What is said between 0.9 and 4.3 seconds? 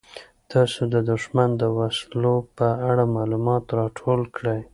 د دښمن د وسلو په اړه معلومات راټول